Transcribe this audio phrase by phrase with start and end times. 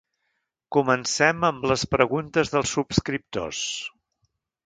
[0.75, 3.61] Comencem amb les preguntes dels subscriptors.